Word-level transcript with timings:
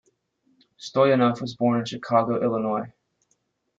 Stoyanov 0.79 1.41
was 1.41 1.55
born 1.55 1.77
in 1.81 1.85
Chicago, 1.85 2.41
Illinois. 2.41 2.91